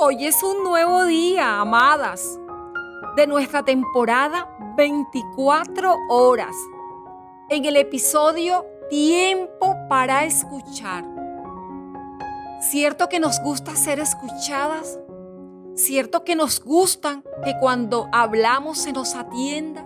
Hoy 0.00 0.26
es 0.26 0.44
un 0.44 0.62
nuevo 0.62 1.06
día, 1.06 1.58
amadas, 1.58 2.38
de 3.16 3.26
nuestra 3.26 3.64
temporada 3.64 4.48
24 4.76 5.96
horas. 6.08 6.54
En 7.48 7.64
el 7.64 7.74
episodio 7.74 8.64
Tiempo 8.88 9.74
para 9.88 10.24
escuchar. 10.24 11.04
Cierto 12.60 13.08
que 13.08 13.18
nos 13.18 13.40
gusta 13.40 13.74
ser 13.74 13.98
escuchadas. 13.98 15.00
Cierto 15.74 16.22
que 16.22 16.36
nos 16.36 16.62
gustan 16.62 17.24
que 17.44 17.58
cuando 17.58 18.08
hablamos 18.12 18.78
se 18.78 18.92
nos 18.92 19.16
atienda. 19.16 19.84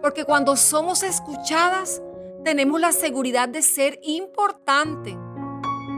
Porque 0.00 0.24
cuando 0.24 0.56
somos 0.56 1.04
escuchadas 1.04 2.02
tenemos 2.42 2.80
la 2.80 2.90
seguridad 2.90 3.48
de 3.48 3.62
ser 3.62 4.00
importante 4.02 5.16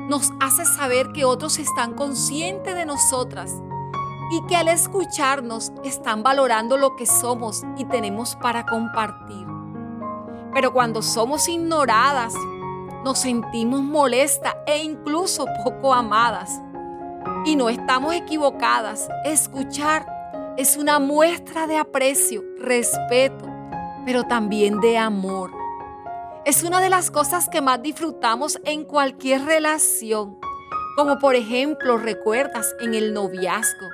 nos 0.08 0.32
hace 0.40 0.64
saber 0.64 1.12
que 1.12 1.24
otros 1.24 1.58
están 1.58 1.94
conscientes 1.94 2.74
de 2.74 2.84
nosotras 2.84 3.62
y 4.30 4.42
que 4.46 4.56
al 4.56 4.68
escucharnos 4.68 5.72
están 5.82 6.22
valorando 6.22 6.77
lo 6.77 6.96
que 6.96 7.06
somos 7.06 7.62
y 7.77 7.84
tenemos 7.84 8.36
para 8.36 8.66
compartir. 8.66 9.46
Pero 10.52 10.72
cuando 10.72 11.02
somos 11.02 11.48
ignoradas, 11.48 12.34
nos 13.04 13.18
sentimos 13.18 13.82
molestas 13.82 14.54
e 14.66 14.82
incluso 14.82 15.46
poco 15.62 15.92
amadas. 15.92 16.60
Y 17.44 17.56
no 17.56 17.68
estamos 17.68 18.14
equivocadas. 18.14 19.08
Escuchar 19.24 20.06
es 20.56 20.77
una 20.77 20.98
muestra 20.98 21.66
de 21.66 21.77
aprecio, 21.77 22.42
respeto, 22.58 23.46
pero 24.05 24.24
también 24.24 24.80
de 24.80 24.96
amor 24.96 25.63
es 26.45 26.62
una 26.62 26.80
de 26.80 26.91
las 26.91 27.11
cosas 27.11 27.48
que 27.48 27.62
más 27.62 27.80
disfrutamos 27.83 28.61
en 28.65 28.84
cualquier 28.84 29.45
relación. 29.45 30.39
Como 30.97 31.19
por 31.19 31.34
ejemplo, 31.34 31.97
recuerdas 31.97 32.75
en 32.81 32.95
el 32.95 33.14
noviazgo, 33.14 33.89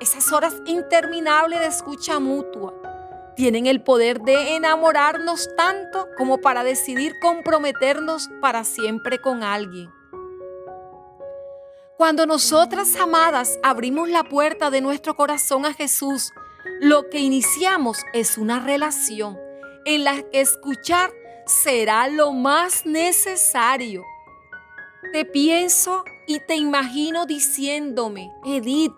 esas 0.00 0.30
horas 0.32 0.54
interminables 0.66 1.60
de 1.60 1.66
escucha 1.66 2.20
mutua 2.20 2.74
tienen 3.36 3.66
el 3.66 3.82
poder 3.82 4.20
de 4.20 4.54
enamorarnos 4.54 5.48
tanto 5.56 6.08
como 6.16 6.38
para 6.38 6.62
decidir 6.62 7.18
comprometernos 7.20 8.28
para 8.40 8.64
siempre 8.64 9.18
con 9.18 9.42
alguien. 9.42 9.90
Cuando 11.96 12.26
nosotras, 12.26 12.96
amadas, 12.96 13.58
abrimos 13.62 14.08
la 14.08 14.24
puerta 14.24 14.70
de 14.70 14.80
nuestro 14.80 15.16
corazón 15.16 15.64
a 15.64 15.72
Jesús, 15.72 16.32
lo 16.80 17.08
que 17.08 17.18
iniciamos 17.18 18.04
es 18.12 18.36
una 18.36 18.60
relación 18.60 19.38
en 19.84 20.04
la 20.04 20.22
que 20.22 20.40
escuchar 20.40 21.10
será 21.46 22.08
lo 22.08 22.32
más 22.32 22.86
necesario. 22.86 24.04
Te 25.12 25.24
pienso 25.24 26.04
y 26.26 26.40
te 26.40 26.56
imagino 26.56 27.26
diciéndome, 27.26 28.32
Edith, 28.44 28.92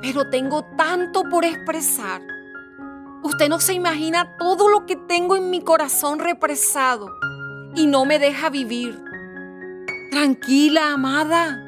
pero 0.00 0.30
tengo 0.30 0.64
tanto 0.76 1.24
por 1.24 1.44
expresar. 1.44 2.22
Usted 3.22 3.48
no 3.48 3.60
se 3.60 3.74
imagina 3.74 4.36
todo 4.38 4.68
lo 4.68 4.86
que 4.86 4.96
tengo 4.96 5.36
en 5.36 5.50
mi 5.50 5.60
corazón 5.60 6.18
represado 6.18 7.08
y 7.74 7.86
no 7.86 8.04
me 8.04 8.18
deja 8.18 8.50
vivir. 8.50 9.02
Tranquila, 10.10 10.92
amada. 10.92 11.58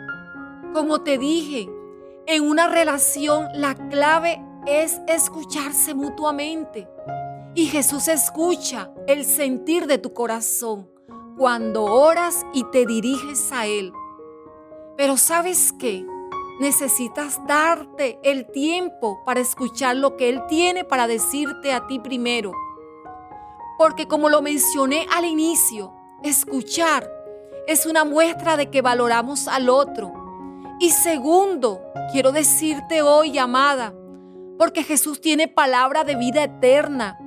Como 0.72 1.02
te 1.02 1.18
dije, 1.18 1.68
en 2.26 2.42
una 2.42 2.68
relación 2.68 3.48
la 3.54 3.74
clave 3.88 4.42
es 4.66 5.00
escucharse 5.06 5.94
mutuamente. 5.94 6.88
Y 7.56 7.66
Jesús 7.66 8.08
escucha 8.08 8.90
el 9.06 9.24
sentir 9.24 9.86
de 9.86 9.98
tu 9.98 10.12
corazón 10.12 10.90
cuando 11.38 11.84
oras 11.84 12.44
y 12.52 12.64
te 12.64 12.84
diriges 12.84 13.52
a 13.52 13.66
Él. 13.66 13.92
Pero 14.96 15.16
sabes 15.16 15.72
qué? 15.78 16.04
Necesitas 16.58 17.40
darte 17.46 18.18
el 18.24 18.50
tiempo 18.50 19.20
para 19.24 19.38
escuchar 19.38 19.94
lo 19.94 20.16
que 20.16 20.30
Él 20.30 20.42
tiene 20.48 20.82
para 20.82 21.06
decirte 21.06 21.72
a 21.72 21.86
ti 21.86 22.00
primero. 22.00 22.50
Porque 23.78 24.08
como 24.08 24.28
lo 24.28 24.42
mencioné 24.42 25.06
al 25.14 25.24
inicio, 25.24 25.92
escuchar 26.24 27.08
es 27.68 27.86
una 27.86 28.04
muestra 28.04 28.56
de 28.56 28.68
que 28.68 28.82
valoramos 28.82 29.46
al 29.46 29.68
otro. 29.68 30.12
Y 30.80 30.90
segundo, 30.90 31.80
quiero 32.10 32.32
decirte 32.32 33.02
hoy, 33.02 33.38
amada, 33.38 33.94
porque 34.58 34.82
Jesús 34.82 35.20
tiene 35.20 35.46
palabra 35.46 36.02
de 36.02 36.16
vida 36.16 36.42
eterna 36.42 37.20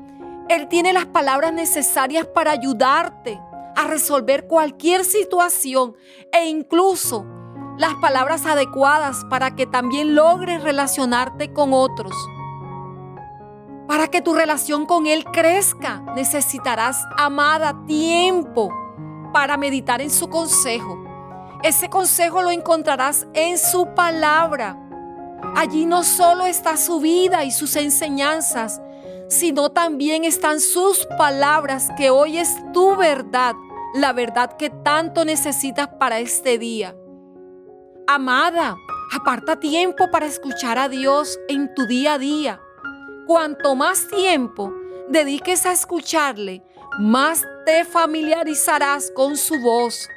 él 0.49 0.67
tiene 0.67 0.93
las 0.93 1.05
palabras 1.05 1.53
necesarias 1.53 2.25
para 2.25 2.51
ayudarte 2.51 3.39
a 3.75 3.87
resolver 3.87 4.47
cualquier 4.47 5.03
situación 5.03 5.95
e 6.31 6.47
incluso 6.47 7.25
las 7.77 7.93
palabras 7.95 8.45
adecuadas 8.45 9.23
para 9.29 9.55
que 9.55 9.67
también 9.67 10.15
logres 10.15 10.63
relacionarte 10.63 11.53
con 11.53 11.73
otros. 11.73 12.13
Para 13.87 14.07
que 14.07 14.21
tu 14.21 14.33
relación 14.33 14.85
con 14.85 15.05
Él 15.05 15.23
crezca, 15.25 16.01
necesitarás, 16.15 17.05
amada, 17.17 17.85
tiempo 17.85 18.69
para 19.31 19.57
meditar 19.57 20.01
en 20.01 20.09
su 20.09 20.27
consejo. 20.27 21.03
Ese 21.61 21.89
consejo 21.89 22.41
lo 22.41 22.51
encontrarás 22.51 23.27
en 23.33 23.57
su 23.57 23.93
palabra. 23.93 24.77
Allí 25.55 25.85
no 25.85 26.03
solo 26.03 26.45
está 26.45 26.77
su 26.77 26.99
vida 26.99 27.43
y 27.43 27.51
sus 27.51 27.75
enseñanzas, 27.75 28.81
sino 29.29 29.69
también 29.71 30.23
están 30.23 30.59
sus 30.59 31.05
palabras, 31.17 31.89
que 31.97 32.09
hoy 32.09 32.37
es 32.37 32.49
tu 32.73 32.95
verdad, 32.95 33.55
la 33.93 34.13
verdad 34.13 34.55
que 34.57 34.69
tanto 34.69 35.25
necesitas 35.25 35.87
para 35.99 36.19
este 36.19 36.57
día. 36.57 36.95
Amada, 38.07 38.75
aparta 39.11 39.59
tiempo 39.59 40.09
para 40.11 40.25
escuchar 40.25 40.77
a 40.77 40.87
Dios 40.87 41.39
en 41.49 41.73
tu 41.73 41.85
día 41.85 42.13
a 42.13 42.17
día. 42.17 42.61
Cuanto 43.25 43.75
más 43.75 44.07
tiempo 44.07 44.73
dediques 45.09 45.65
a 45.65 45.73
escucharle, 45.73 46.63
más 46.99 47.43
te 47.65 47.83
familiarizarás 47.85 49.11
con 49.11 49.35
su 49.35 49.59
voz. 49.59 50.07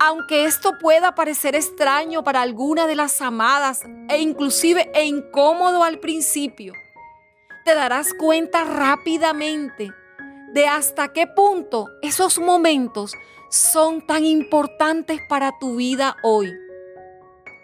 Aunque 0.00 0.44
esto 0.44 0.78
pueda 0.80 1.14
parecer 1.14 1.54
extraño 1.54 2.24
para 2.24 2.42
alguna 2.42 2.86
de 2.86 2.96
las 2.96 3.20
amadas 3.20 3.82
e 4.08 4.18
inclusive 4.18 4.90
e 4.94 5.04
incómodo 5.04 5.84
al 5.84 5.98
principio, 6.00 6.72
te 7.64 7.74
darás 7.74 8.14
cuenta 8.14 8.64
rápidamente 8.64 9.90
de 10.52 10.66
hasta 10.66 11.12
qué 11.12 11.26
punto 11.26 11.86
esos 12.02 12.38
momentos 12.38 13.14
son 13.50 14.06
tan 14.06 14.24
importantes 14.24 15.20
para 15.28 15.52
tu 15.58 15.76
vida 15.76 16.16
hoy. 16.22 16.52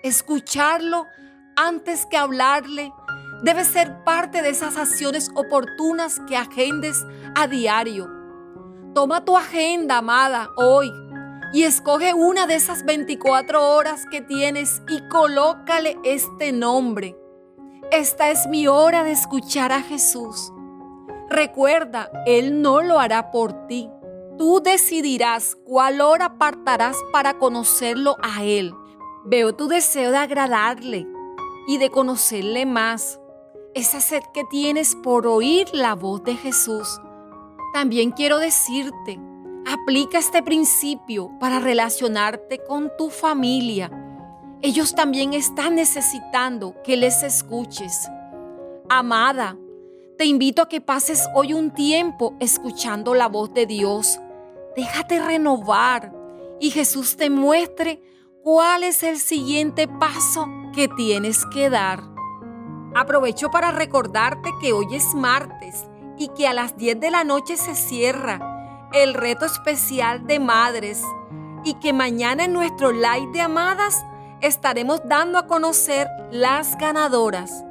Escucharlo 0.03 1.07
antes 1.57 2.07
que 2.07 2.17
hablarle 2.17 2.93
debe 3.43 3.65
ser 3.65 4.05
parte 4.05 4.43
de 4.43 4.51
esas 4.51 4.77
acciones 4.77 5.31
oportunas 5.35 6.21
que 6.29 6.37
agendes 6.37 7.05
a 7.35 7.47
diario. 7.47 8.09
Toma 8.95 9.25
tu 9.25 9.37
agenda, 9.37 9.99
amada, 9.99 10.51
hoy 10.57 10.91
y 11.53 11.63
escoge 11.65 12.15
una 12.15 12.47
de 12.47 12.55
esas 12.55 12.85
24 12.85 13.75
horas 13.75 14.05
que 14.11 14.21
tienes 14.21 14.83
y 14.89 15.07
colócale 15.09 15.97
este 16.05 16.53
nombre. 16.53 17.17
Esta 17.93 18.31
es 18.31 18.49
mi 18.49 18.67
hora 18.67 19.05
de 19.05 19.13
escuchar 19.13 19.71
a 19.71 19.81
Jesús. 19.81 20.53
Recuerda, 21.31 22.11
Él 22.27 22.61
no 22.61 22.83
lo 22.83 22.99
hará 22.99 23.31
por 23.31 23.69
ti. 23.69 23.89
Tú 24.37 24.61
decidirás 24.61 25.57
cuál 25.65 26.01
hora 26.01 26.27
apartarás 26.27 26.97
para 27.13 27.39
conocerlo 27.39 28.17
a 28.23 28.43
Él. 28.43 28.75
Veo 29.25 29.55
tu 29.55 29.69
deseo 29.69 30.11
de 30.11 30.17
agradarle 30.19 31.07
y 31.69 31.79
de 31.79 31.91
conocerle 31.91 32.67
más. 32.67 33.21
Esa 33.75 34.01
sed 34.01 34.23
que 34.35 34.43
tienes 34.45 34.97
por 34.97 35.27
oír 35.29 35.69
la 35.73 35.95
voz 35.95 36.25
de 36.25 36.35
Jesús. 36.35 37.01
También 37.73 38.11
quiero 38.11 38.39
decirte, 38.39 39.21
aplica 39.65 40.19
este 40.19 40.43
principio 40.43 41.31
para 41.39 41.61
relacionarte 41.61 42.59
con 42.65 42.91
tu 42.99 43.11
familia 43.11 43.91
ellos 44.63 44.95
también 44.95 45.35
están 45.35 45.75
necesitando 45.75 46.75
que 46.83 46.97
les 46.97 47.23
escuches. 47.23 48.09
Amada, 48.89 49.57
te 50.19 50.25
invito 50.25 50.63
a 50.63 50.69
que 50.69 50.81
pases 50.81 51.27
hoy 51.35 51.53
un 51.53 51.71
tiempo 51.73 52.35
escuchando 52.41 53.15
la 53.15 53.29
voz 53.29 53.53
de 53.53 53.67
Dios. 53.67 54.19
Déjate 54.75 55.21
renovar 55.21 56.13
y 56.59 56.71
Jesús 56.71 57.17
te 57.17 57.29
muestre 57.29 58.03
cuál 58.43 58.83
es 58.83 59.03
el 59.03 59.19
siguiente 59.19 59.89
paso 59.89 60.49
que 60.75 60.89
tienes 60.89 61.45
que 61.53 61.69
dar. 61.69 62.03
Aprovecho 62.95 63.51
para 63.51 63.73
recordarte 63.73 64.51
que 64.61 64.73
hoy 64.73 64.87
es 64.95 65.15
martes 65.15 65.85
y 66.17 66.29
que 66.29 66.47
a 66.47 66.55
las 66.55 66.77
10 66.77 66.99
de 66.99 67.11
la 67.11 67.25
noche 67.25 67.57
se 67.59 67.75
cierra 67.75 68.89
el 68.93 69.13
reto 69.13 69.45
especial 69.45 70.27
de 70.27 70.39
madres 70.39 71.03
y 71.65 71.75
que 71.75 71.93
mañana 71.93 72.45
en 72.45 72.55
nuestro 72.55 72.93
live 72.93 73.29
de 73.33 73.43
amadas 73.43 74.03
estaremos 74.41 75.01
dando 75.05 75.39
a 75.39 75.47
conocer 75.47 76.09
las 76.31 76.77
ganadoras. 76.79 77.65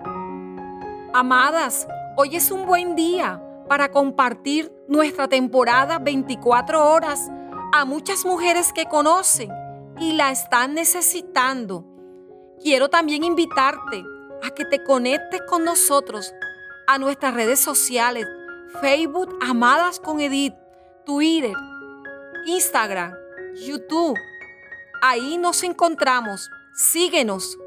Amadas, 1.14 1.88
hoy 2.18 2.36
es 2.36 2.52
un 2.52 2.66
buen 2.66 2.96
día 2.96 3.42
para 3.68 3.90
compartir 3.90 4.72
nuestra 4.88 5.28
temporada 5.28 6.00
24 6.00 6.92
horas 6.92 7.32
a 7.74 7.86
muchas 7.86 8.26
mujeres 8.26 8.74
que 8.74 8.86
conocen 8.86 9.50
y 10.00 10.14
la 10.14 10.32
están 10.32 10.74
necesitando. 10.74 11.86
quiero 12.62 12.90
también 12.90 13.24
invitarte 13.24 14.04
a 14.44 14.50
que 14.52 14.66
te 14.66 14.84
conectes 14.84 15.42
con 15.48 15.64
nosotros 15.64 16.34
a 16.88 16.98
nuestras 16.98 17.34
redes 17.34 17.60
sociales, 17.60 18.28
Facebook 18.82 19.38
Amadas 19.42 20.00
con 20.00 20.20
Edith, 20.20 20.54
Twitter, 21.06 21.54
Instagram, 22.46 23.14
YouTube. 23.56 24.18
Ahí 25.02 25.38
nos 25.38 25.64
encontramos. 25.64 26.50
Síguenos. 26.76 27.58